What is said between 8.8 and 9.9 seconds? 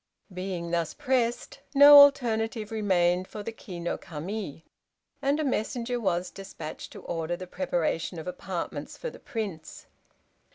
for the Prince.